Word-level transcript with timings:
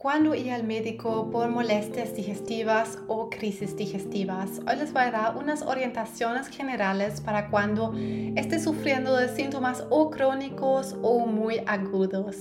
cuando 0.00 0.32
ir 0.32 0.52
al 0.52 0.62
médico 0.62 1.28
por 1.28 1.48
molestias 1.48 2.14
digestivas 2.14 2.98
o 3.08 3.28
crisis 3.28 3.76
digestivas. 3.76 4.60
Hoy 4.68 4.76
les 4.76 4.92
voy 4.92 5.02
a 5.02 5.10
dar 5.10 5.36
unas 5.36 5.62
orientaciones 5.62 6.46
generales 6.46 7.20
para 7.20 7.50
cuando 7.50 7.92
esté 8.36 8.60
sufriendo 8.60 9.16
de 9.16 9.28
síntomas 9.28 9.84
o 9.90 10.08
crónicos 10.08 10.94
o 11.02 11.26
muy 11.26 11.60
agudos. 11.66 12.36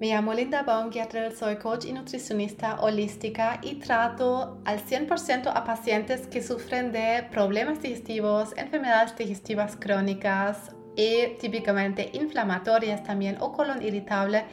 Me 0.00 0.08
llamo 0.08 0.34
Linda 0.34 0.62
Baumgärtel, 0.62 1.36
soy 1.36 1.56
coach 1.56 1.84
y 1.84 1.92
nutricionista 1.92 2.80
holística 2.80 3.60
y 3.62 3.76
trato 3.76 4.58
al 4.64 4.80
100% 4.80 5.52
a 5.54 5.64
pacientes 5.64 6.26
que 6.26 6.42
sufren 6.42 6.90
de 6.90 7.24
problemas 7.30 7.82
digestivos, 7.82 8.52
enfermedades 8.56 9.16
digestivas 9.16 9.76
crónicas 9.76 10.72
y 10.98 11.36
típicamente 11.38 12.10
inflamatorias 12.12 13.04
también 13.04 13.36
o 13.40 13.52
colon 13.52 13.80
irritable. 13.82 14.44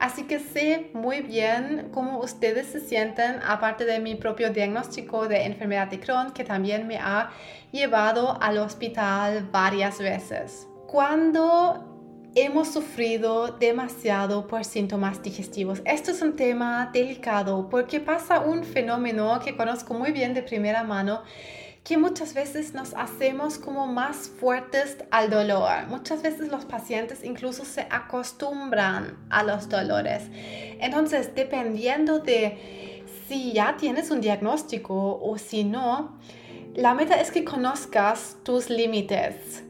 Así 0.00 0.24
que 0.24 0.40
sé 0.40 0.90
muy 0.94 1.20
bien 1.20 1.90
cómo 1.92 2.18
ustedes 2.18 2.66
se 2.66 2.80
sienten, 2.80 3.36
aparte 3.46 3.84
de 3.84 4.00
mi 4.00 4.16
propio 4.16 4.50
diagnóstico 4.50 5.28
de 5.28 5.44
enfermedad 5.44 5.86
de 5.86 6.00
Crohn, 6.00 6.32
que 6.32 6.42
también 6.42 6.88
me 6.88 6.98
ha 6.98 7.30
llevado 7.70 8.36
al 8.42 8.58
hospital 8.58 9.48
varias 9.52 10.00
veces. 10.00 10.66
Cuando 10.88 11.88
hemos 12.34 12.72
sufrido 12.72 13.48
demasiado 13.58 14.48
por 14.48 14.64
síntomas 14.64 15.22
digestivos. 15.22 15.82
Esto 15.84 16.12
es 16.12 16.22
un 16.22 16.34
tema 16.34 16.90
delicado 16.92 17.68
porque 17.68 18.00
pasa 18.00 18.40
un 18.40 18.64
fenómeno 18.64 19.38
que 19.44 19.54
conozco 19.54 19.92
muy 19.92 20.12
bien 20.12 20.32
de 20.32 20.42
primera 20.42 20.82
mano 20.82 21.22
que 21.84 21.96
muchas 21.96 22.32
veces 22.34 22.74
nos 22.74 22.94
hacemos 22.94 23.58
como 23.58 23.86
más 23.86 24.28
fuertes 24.28 24.98
al 25.10 25.30
dolor. 25.30 25.86
Muchas 25.88 26.22
veces 26.22 26.48
los 26.48 26.64
pacientes 26.64 27.24
incluso 27.24 27.64
se 27.64 27.86
acostumbran 27.90 29.18
a 29.30 29.42
los 29.42 29.68
dolores. 29.68 30.22
Entonces, 30.80 31.34
dependiendo 31.34 32.20
de 32.20 33.02
si 33.26 33.52
ya 33.52 33.76
tienes 33.76 34.10
un 34.10 34.20
diagnóstico 34.20 35.18
o 35.20 35.38
si 35.38 35.64
no, 35.64 36.18
la 36.74 36.94
meta 36.94 37.20
es 37.20 37.32
que 37.32 37.44
conozcas 37.44 38.36
tus 38.44 38.70
límites 38.70 39.64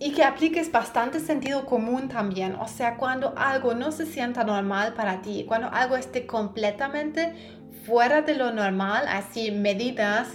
y 0.00 0.12
que 0.12 0.24
apliques 0.24 0.70
bastante 0.72 1.20
sentido 1.20 1.66
común 1.66 2.08
también. 2.08 2.56
O 2.56 2.66
sea, 2.66 2.96
cuando 2.96 3.34
algo 3.36 3.74
no 3.74 3.92
se 3.92 4.06
sienta 4.06 4.42
normal 4.42 4.94
para 4.94 5.22
ti, 5.22 5.44
cuando 5.46 5.68
algo 5.72 5.96
esté 5.96 6.26
completamente 6.26 7.56
fuera 7.86 8.22
de 8.22 8.34
lo 8.34 8.52
normal, 8.52 9.06
así 9.08 9.50
medidas 9.50 10.28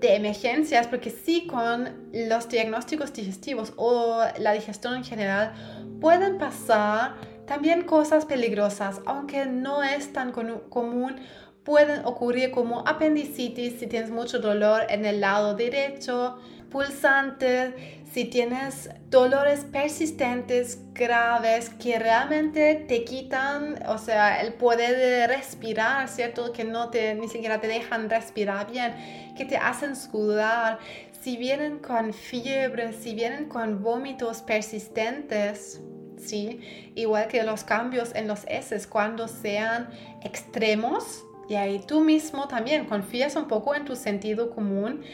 de 0.00 0.14
emergencias, 0.14 0.86
porque 0.86 1.10
sí 1.10 1.46
con 1.46 2.10
los 2.12 2.48
diagnósticos 2.48 3.12
digestivos 3.12 3.72
o 3.76 4.22
la 4.38 4.52
digestión 4.52 4.94
en 4.96 5.04
general 5.04 5.54
pueden 6.00 6.38
pasar 6.38 7.14
también 7.46 7.82
cosas 7.82 8.24
peligrosas, 8.24 9.00
aunque 9.06 9.46
no 9.46 9.82
es 9.82 10.12
tan 10.12 10.32
común. 10.32 11.16
Pueden 11.62 12.04
ocurrir 12.04 12.50
como 12.50 12.86
apendicitis 12.86 13.78
si 13.78 13.86
tienes 13.86 14.10
mucho 14.10 14.38
dolor 14.38 14.82
en 14.90 15.06
el 15.06 15.20
lado 15.20 15.54
derecho, 15.54 16.38
pulsantes, 16.74 17.72
si 18.12 18.24
tienes 18.24 18.90
dolores 19.08 19.64
persistentes, 19.64 20.80
graves, 20.92 21.70
que 21.70 22.00
realmente 22.00 22.74
te 22.88 23.04
quitan, 23.04 23.80
o 23.86 23.96
sea, 23.96 24.40
el 24.40 24.54
poder 24.54 24.96
de 24.96 25.26
respirar, 25.28 26.08
¿cierto? 26.08 26.52
Que 26.52 26.64
no 26.64 26.90
te, 26.90 27.14
ni 27.14 27.28
siquiera 27.28 27.60
te 27.60 27.68
dejan 27.68 28.10
respirar 28.10 28.68
bien, 28.68 28.92
que 29.36 29.44
te 29.44 29.56
hacen 29.56 29.94
sudar, 29.94 30.80
si 31.22 31.36
vienen 31.36 31.78
con 31.78 32.12
fiebre, 32.12 32.92
si 32.92 33.14
vienen 33.14 33.48
con 33.48 33.80
vómitos 33.80 34.42
persistentes, 34.42 35.80
¿sí? 36.18 36.90
Igual 36.96 37.28
que 37.28 37.44
los 37.44 37.62
cambios 37.62 38.12
en 38.16 38.26
los 38.26 38.40
heces, 38.48 38.88
cuando 38.88 39.28
sean 39.28 39.90
extremos, 40.24 41.24
y 41.48 41.54
ahí 41.54 41.80
tú 41.86 42.00
mismo 42.00 42.48
también 42.48 42.86
confías 42.86 43.36
un 43.36 43.46
poco 43.46 43.76
en 43.76 43.84
tu 43.84 43.94
sentido 43.94 44.50
común 44.50 45.04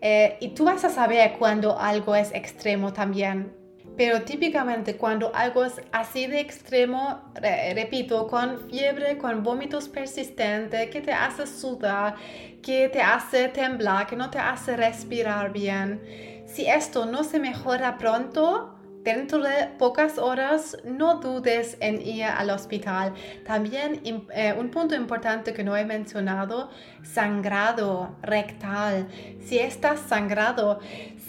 eh, 0.00 0.36
y 0.40 0.48
tú 0.48 0.64
vas 0.64 0.84
a 0.84 0.90
saber 0.90 1.36
cuando 1.38 1.78
algo 1.78 2.14
es 2.14 2.32
extremo 2.34 2.92
también. 2.92 3.54
Pero 3.96 4.22
típicamente 4.22 4.96
cuando 4.96 5.34
algo 5.34 5.64
es 5.64 5.74
así 5.92 6.26
de 6.26 6.40
extremo, 6.40 7.20
repito, 7.34 8.28
con 8.28 8.70
fiebre, 8.70 9.18
con 9.18 9.42
vómitos 9.42 9.88
persistentes, 9.88 10.88
que 10.88 11.02
te 11.02 11.12
hace 11.12 11.46
sudar, 11.46 12.14
que 12.62 12.88
te 12.88 13.02
hace 13.02 13.48
temblar, 13.48 14.06
que 14.06 14.16
no 14.16 14.30
te 14.30 14.38
hace 14.38 14.74
respirar 14.76 15.52
bien, 15.52 16.00
si 16.46 16.66
esto 16.66 17.04
no 17.04 17.24
se 17.24 17.38
mejora 17.38 17.98
pronto, 17.98 18.79
Dentro 19.02 19.38
de 19.42 19.66
pocas 19.78 20.18
horas 20.18 20.76
no 20.84 21.20
dudes 21.20 21.78
en 21.80 22.02
ir 22.02 22.24
al 22.24 22.50
hospital. 22.50 23.14
También 23.46 24.02
eh, 24.04 24.54
un 24.58 24.70
punto 24.70 24.94
importante 24.94 25.54
que 25.54 25.64
no 25.64 25.74
he 25.74 25.86
mencionado, 25.86 26.68
sangrado 27.02 28.16
rectal. 28.20 29.08
Si 29.42 29.58
estás 29.58 30.00
sangrado, 30.00 30.80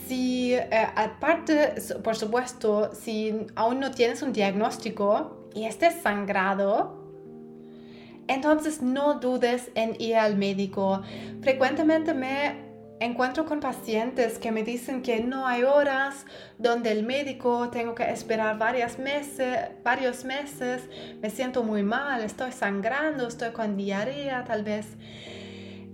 si 0.06 0.54
eh, 0.54 0.70
aparte, 0.96 1.76
por 2.04 2.18
supuesto, 2.18 2.94
si 2.94 3.48
aún 3.56 3.80
no 3.80 3.92
tienes 3.92 4.22
un 4.22 4.34
diagnóstico 4.34 5.48
y 5.56 5.64
estés 5.64 6.02
sangrado, 6.02 7.00
entonces 8.28 8.82
no 8.82 9.20
dudes 9.22 9.72
en 9.76 9.96
ir 9.98 10.18
al 10.18 10.36
médico. 10.36 11.04
Frecuentemente 11.42 12.14
me 12.14 12.71
encuentro 13.02 13.46
con 13.46 13.60
pacientes 13.60 14.38
que 14.38 14.52
me 14.52 14.64
dicen 14.64 15.02
que 15.02 15.22
no 15.22 15.48
hay 15.48 15.64
horas 15.64 16.26
donde 16.60 16.92
el 16.92 17.04
médico 17.04 17.70
tengo 17.70 17.96
que 17.96 18.10
esperar 18.12 18.58
varios 18.58 19.00
meses, 19.00 19.58
varios 19.84 20.24
meses, 20.24 20.84
me 21.20 21.30
siento 21.32 21.64
muy 21.64 21.82
mal, 21.82 22.24
estoy 22.24 22.52
sangrando, 22.52 23.28
estoy 23.28 23.52
con 23.52 23.76
diarrea 23.76 24.44
tal 24.46 24.64
vez. 24.64 24.86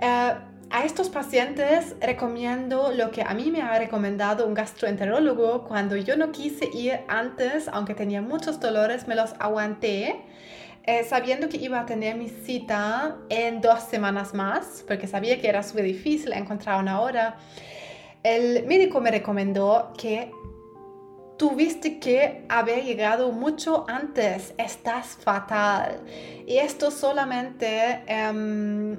Eh, 0.01 0.33
a 0.69 0.83
estos 0.83 1.07
pacientes 1.09 1.95
recomiendo 2.01 2.91
lo 2.91 3.09
que 3.11 3.21
a 3.21 3.33
mí 3.33 3.51
me 3.51 3.61
ha 3.61 3.79
recomendado 3.79 4.45
un 4.45 4.53
gastroenterólogo 4.53 5.63
cuando 5.63 5.95
yo 5.95 6.17
no 6.17 6.33
quise 6.33 6.69
ir 6.73 6.99
antes, 7.07 7.69
aunque 7.69 7.93
tenía 7.95 8.21
muchos 8.21 8.59
dolores, 8.59 9.07
me 9.07 9.15
los 9.15 9.33
aguanté 9.39 10.25
eh, 10.87 11.03
sabiendo 11.03 11.49
que 11.49 11.57
iba 11.57 11.81
a 11.81 11.85
tener 11.85 12.15
mi 12.15 12.29
cita 12.29 13.17
en 13.27 13.59
dos 13.59 13.83
semanas 13.83 14.33
más, 14.33 14.85
porque 14.87 15.05
sabía 15.05 15.39
que 15.39 15.49
era 15.49 15.61
súper 15.61 15.83
difícil 15.83 16.31
encontrar 16.31 16.79
una 16.79 17.01
hora, 17.01 17.37
el 18.23 18.65
médico 18.65 19.01
me 19.01 19.11
recomendó 19.11 19.91
que 19.97 20.31
tuviste 21.37 21.99
que 21.99 22.45
haber 22.47 22.85
llegado 22.85 23.33
mucho 23.33 23.85
antes, 23.89 24.53
estás 24.57 25.17
fatal. 25.21 25.99
Y 26.45 26.57
esto 26.57 26.89
solamente 26.89 28.01
em, 28.07 28.97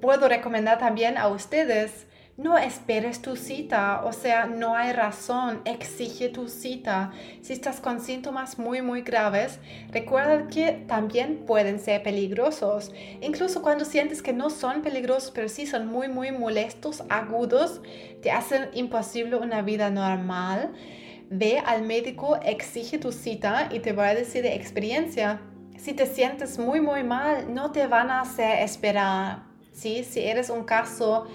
puedo 0.00 0.28
recomendar 0.28 0.78
también 0.78 1.18
a 1.18 1.28
ustedes 1.28 2.06
no 2.36 2.58
esperes 2.58 3.22
tu 3.22 3.34
cita, 3.34 4.02
o 4.04 4.12
sea, 4.12 4.44
no 4.44 4.76
hay 4.76 4.92
razón, 4.92 5.62
exige 5.64 6.28
tu 6.28 6.48
cita. 6.48 7.12
Si 7.40 7.54
estás 7.54 7.80
con 7.80 7.98
síntomas 7.98 8.58
muy, 8.58 8.82
muy 8.82 9.00
graves, 9.00 9.58
recuerda 9.90 10.46
que 10.48 10.84
también 10.86 11.46
pueden 11.46 11.80
ser 11.80 12.02
peligrosos. 12.02 12.92
Incluso 13.22 13.62
cuando 13.62 13.86
sientes 13.86 14.22
que 14.22 14.34
no 14.34 14.50
son 14.50 14.82
peligrosos, 14.82 15.30
pero 15.34 15.48
sí 15.48 15.66
son 15.66 15.86
muy, 15.86 16.08
muy 16.08 16.30
molestos, 16.30 17.04
agudos, 17.08 17.80
te 18.20 18.30
hacen 18.30 18.68
imposible 18.74 19.36
una 19.36 19.62
vida 19.62 19.88
normal. 19.88 20.74
Ve 21.30 21.62
al 21.64 21.82
médico, 21.82 22.38
exige 22.44 22.98
tu 22.98 23.12
cita 23.12 23.70
y 23.72 23.80
te 23.80 23.94
voy 23.94 24.04
a 24.04 24.14
decir 24.14 24.42
de 24.42 24.54
experiencia. 24.54 25.40
Si 25.78 25.94
te 25.94 26.04
sientes 26.04 26.58
muy, 26.58 26.82
muy 26.82 27.02
mal, 27.02 27.54
no 27.54 27.72
te 27.72 27.86
van 27.86 28.10
a 28.10 28.20
hacer 28.20 28.62
esperar. 28.62 29.44
¿sí? 29.72 30.04
Si 30.04 30.20
eres 30.20 30.50
un 30.50 30.64
caso 30.64 31.26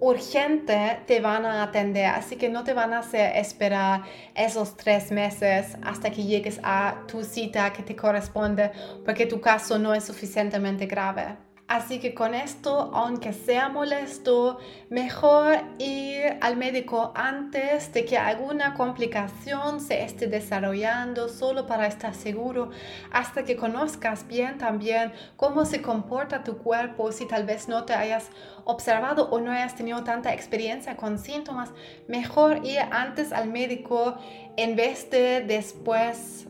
urgente 0.00 1.00
te 1.06 1.20
van 1.20 1.44
a 1.44 1.62
atender, 1.62 2.06
así 2.06 2.36
que 2.36 2.48
no 2.48 2.64
te 2.64 2.72
van 2.72 2.92
a 2.92 3.00
hacer 3.00 3.36
esperar 3.36 4.02
esos 4.34 4.76
tres 4.76 5.10
meses 5.10 5.76
hasta 5.82 6.10
que 6.10 6.24
llegues 6.24 6.60
a 6.62 7.02
tu 7.06 7.24
cita 7.24 7.72
que 7.72 7.82
te 7.82 7.96
corresponde 7.96 8.70
porque 9.04 9.26
tu 9.26 9.40
caso 9.40 9.78
no 9.78 9.94
es 9.94 10.04
suficientemente 10.04 10.86
grave. 10.86 11.47
Así 11.68 12.00
que 12.00 12.14
con 12.14 12.34
esto, 12.34 12.90
aunque 12.94 13.34
sea 13.34 13.68
molesto, 13.68 14.58
mejor 14.88 15.58
ir 15.78 16.38
al 16.40 16.56
médico 16.56 17.12
antes 17.14 17.92
de 17.92 18.06
que 18.06 18.16
alguna 18.16 18.72
complicación 18.72 19.78
se 19.78 20.02
esté 20.02 20.28
desarrollando, 20.28 21.28
solo 21.28 21.66
para 21.66 21.86
estar 21.86 22.14
seguro, 22.14 22.70
hasta 23.12 23.44
que 23.44 23.56
conozcas 23.56 24.26
bien 24.26 24.56
también 24.56 25.12
cómo 25.36 25.66
se 25.66 25.82
comporta 25.82 26.42
tu 26.42 26.56
cuerpo, 26.56 27.12
si 27.12 27.26
tal 27.26 27.44
vez 27.44 27.68
no 27.68 27.84
te 27.84 27.92
hayas 27.92 28.30
observado 28.64 29.28
o 29.28 29.38
no 29.38 29.52
hayas 29.52 29.76
tenido 29.76 30.02
tanta 30.04 30.32
experiencia 30.32 30.96
con 30.96 31.18
síntomas, 31.18 31.70
mejor 32.06 32.64
ir 32.64 32.80
antes 32.90 33.30
al 33.30 33.50
médico 33.50 34.16
en 34.56 34.74
vez 34.74 35.10
de 35.10 35.42
después 35.42 36.48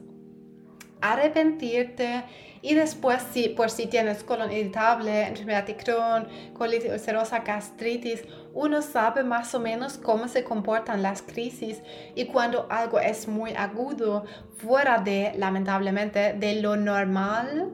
arrepentirte 1.00 2.24
y 2.60 2.74
después, 2.74 3.22
si, 3.32 3.50
por 3.50 3.70
si 3.70 3.86
tienes 3.86 4.24
colon 4.24 4.50
irritable, 4.50 5.28
enfermedad 5.28 5.64
de 5.64 5.76
Crohn, 5.76 6.26
colitis 6.54 6.90
ulcerosa, 6.90 7.40
gastritis, 7.40 8.24
uno 8.52 8.82
sabe 8.82 9.22
más 9.22 9.54
o 9.54 9.60
menos 9.60 9.96
cómo 9.96 10.26
se 10.26 10.42
comportan 10.42 11.02
las 11.02 11.22
crisis 11.22 11.82
y 12.16 12.26
cuando 12.26 12.66
algo 12.70 12.98
es 12.98 13.28
muy 13.28 13.52
agudo, 13.52 14.24
fuera 14.56 14.98
de, 14.98 15.32
lamentablemente, 15.36 16.32
de 16.32 16.60
lo 16.60 16.76
normal, 16.76 17.70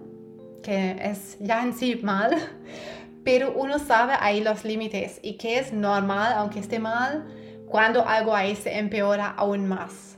que 0.62 0.96
es 1.00 1.38
ya 1.40 1.62
en 1.62 1.72
sí 1.72 1.96
mal, 2.02 2.36
pero 3.24 3.54
uno 3.54 3.78
sabe 3.78 4.12
ahí 4.20 4.42
los 4.42 4.64
límites 4.64 5.18
y 5.22 5.38
que 5.38 5.58
es 5.58 5.72
normal, 5.72 6.34
aunque 6.36 6.58
esté 6.58 6.78
mal, 6.78 7.24
cuando 7.66 8.06
algo 8.06 8.36
ahí 8.36 8.54
se 8.54 8.78
empeora 8.78 9.28
aún 9.30 9.66
más. 9.66 10.14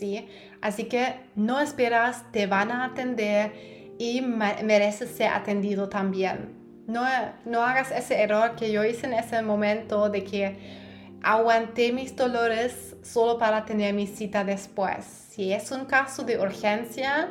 ¿sí? 0.00 0.28
Así 0.60 0.84
que 0.84 1.14
no 1.36 1.60
esperas, 1.60 2.30
te 2.32 2.46
van 2.46 2.70
a 2.70 2.84
atender 2.84 3.94
y 3.98 4.20
mereces 4.20 5.10
ser 5.10 5.28
atendido 5.28 5.88
también. 5.88 6.54
No, 6.86 7.04
no 7.44 7.62
hagas 7.62 7.90
ese 7.90 8.22
error 8.22 8.56
que 8.56 8.72
yo 8.72 8.84
hice 8.84 9.06
en 9.06 9.14
ese 9.14 9.42
momento 9.42 10.08
de 10.10 10.24
que 10.24 11.18
aguanté 11.22 11.92
mis 11.92 12.16
dolores 12.16 12.96
solo 13.02 13.38
para 13.38 13.64
tener 13.64 13.94
mi 13.94 14.06
cita 14.06 14.44
después. 14.44 15.04
Si 15.04 15.52
es 15.52 15.70
un 15.70 15.84
caso 15.84 16.24
de 16.24 16.38
urgencia, 16.38 17.28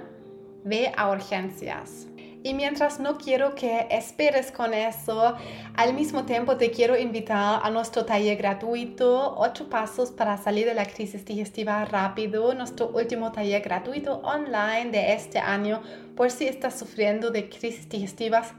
ve 0.64 0.92
a 0.96 1.10
urgencias. 1.10 2.08
Y 2.41 2.53
mientras 2.53 3.01
no 3.01 3.18
quiero 3.18 3.53
que 3.53 3.88
esperes 3.91 4.50
con 4.50 4.74
eso, 4.74 5.36
al 5.75 5.94
mismo 5.94 6.24
tiempo 6.24 6.56
te 6.56 6.71
quiero 6.71 6.97
invitar 6.97 7.59
a 7.62 7.69
nuestro 7.69 8.06
taller 8.06 8.38
gratuito, 8.38 9.36
8 9.38 9.69
pasos 9.69 10.12
para 10.12 10.38
salir 10.38 10.65
de 10.65 10.74
la 10.74 10.86
crisis 10.86 11.25
digestiva 11.25 11.83
rápido, 11.83 12.53
nuestro 12.53 12.91
último 12.94 13.33
taller 13.33 13.62
gratuito 13.62 14.21
online 14.24 14.91
de 14.91 15.13
este 15.13 15.39
año 15.39 15.81
por 16.15 16.31
si 16.31 16.47
estás 16.47 16.80
sufriendo 16.80 17.30
de 17.30 17.50
crisis 17.50 17.89
digestivas 17.89 18.53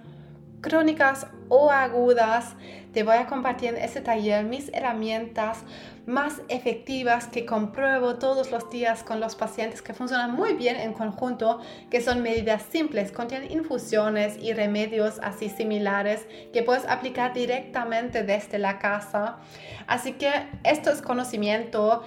crónicas 0.60 1.26
o 1.48 1.70
agudas. 1.70 2.54
Te 2.92 3.02
voy 3.02 3.16
a 3.16 3.26
compartir 3.26 3.70
en 3.70 3.76
este 3.76 4.00
taller 4.00 4.44
mis 4.44 4.68
herramientas 4.72 5.58
más 6.06 6.42
efectivas 6.48 7.28
que 7.28 7.46
compruebo 7.46 8.16
todos 8.16 8.50
los 8.50 8.68
días 8.70 9.04
con 9.04 9.20
los 9.20 9.36
pacientes 9.36 9.80
que 9.80 9.94
funcionan 9.94 10.32
muy 10.32 10.54
bien 10.54 10.76
en 10.76 10.92
conjunto, 10.92 11.60
que 11.88 12.00
son 12.00 12.22
medidas 12.22 12.62
simples, 12.70 13.12
contienen 13.12 13.52
infusiones 13.52 14.36
y 14.38 14.52
remedios 14.52 15.20
así 15.22 15.48
similares 15.48 16.26
que 16.52 16.62
puedes 16.62 16.84
aplicar 16.86 17.32
directamente 17.32 18.24
desde 18.24 18.58
la 18.58 18.78
casa. 18.78 19.38
Así 19.86 20.12
que 20.12 20.32
esto 20.64 20.90
es 20.90 21.00
conocimiento 21.00 22.02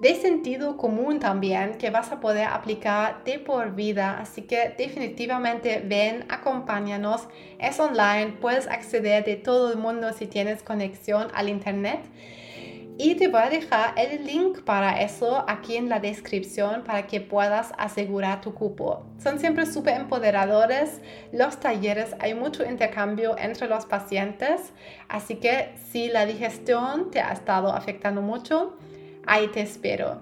de 0.00 0.14
sentido 0.14 0.76
común 0.76 1.20
también 1.20 1.78
que 1.78 1.90
vas 1.90 2.12
a 2.12 2.20
poder 2.20 2.48
aplicar 2.48 3.24
de 3.24 3.38
por 3.38 3.74
vida. 3.74 4.18
Así 4.20 4.42
que 4.42 4.74
definitivamente 4.76 5.82
ven, 5.84 6.24
acompáñanos. 6.28 7.28
Es 7.58 7.80
online, 7.80 8.36
puedes 8.40 8.66
acceder 8.66 9.24
de 9.24 9.36
todo 9.36 9.72
el 9.72 9.78
mundo 9.78 10.12
si 10.12 10.26
tienes 10.26 10.62
conexión 10.62 11.28
al 11.34 11.48
internet. 11.48 12.00
Y 12.98 13.16
te 13.16 13.28
voy 13.28 13.42
a 13.42 13.50
dejar 13.50 13.92
el 13.98 14.24
link 14.24 14.62
para 14.62 15.02
eso 15.02 15.44
aquí 15.48 15.76
en 15.76 15.90
la 15.90 16.00
descripción 16.00 16.82
para 16.82 17.06
que 17.06 17.20
puedas 17.20 17.74
asegurar 17.76 18.40
tu 18.40 18.54
cupo. 18.54 19.04
Son 19.22 19.38
siempre 19.38 19.66
súper 19.66 20.00
empoderadores 20.00 21.02
los 21.30 21.60
talleres, 21.60 22.16
hay 22.20 22.32
mucho 22.32 22.64
intercambio 22.64 23.36
entre 23.36 23.68
los 23.68 23.84
pacientes, 23.84 24.72
así 25.10 25.34
que 25.34 25.74
si 25.90 26.08
la 26.08 26.24
digestión 26.24 27.10
te 27.10 27.20
ha 27.20 27.32
estado 27.32 27.70
afectando 27.70 28.22
mucho, 28.22 28.78
Ahí 29.26 29.48
te 29.48 29.60
espero. 29.60 30.20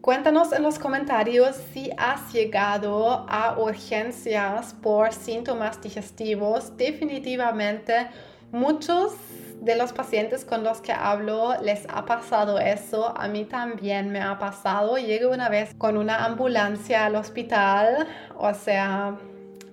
Cuéntanos 0.00 0.52
en 0.52 0.62
los 0.62 0.78
comentarios 0.78 1.56
si 1.72 1.90
has 1.98 2.32
llegado 2.32 3.26
a 3.28 3.58
urgencias 3.58 4.72
por 4.74 5.12
síntomas 5.12 5.82
digestivos. 5.82 6.76
Definitivamente 6.76 8.08
muchos 8.52 9.14
de 9.60 9.74
los 9.74 9.92
pacientes 9.92 10.44
con 10.44 10.62
los 10.62 10.80
que 10.80 10.92
hablo 10.92 11.60
les 11.60 11.86
ha 11.88 12.06
pasado 12.06 12.58
eso. 12.58 13.18
A 13.18 13.28
mí 13.28 13.44
también 13.44 14.10
me 14.10 14.20
ha 14.20 14.38
pasado. 14.38 14.96
Llegué 14.96 15.26
una 15.26 15.48
vez 15.48 15.74
con 15.74 15.96
una 15.96 16.24
ambulancia 16.24 17.06
al 17.06 17.16
hospital. 17.16 18.06
O 18.38 18.54
sea, 18.54 19.18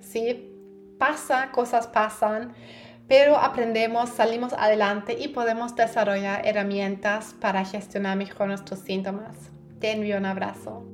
sí, 0.00 0.50
pasa, 0.98 1.52
cosas 1.52 1.86
pasan 1.86 2.54
pero 3.08 3.36
aprendemos, 3.36 4.10
salimos 4.10 4.52
adelante 4.54 5.16
y 5.18 5.28
podemos 5.28 5.76
desarrollar 5.76 6.46
herramientas 6.46 7.34
para 7.40 7.64
gestionar 7.64 8.16
mejor 8.16 8.48
nuestros 8.48 8.80
síntomas. 8.80 9.36
Te 9.78 9.92
envío 9.92 10.16
un 10.16 10.26
abrazo. 10.26 10.93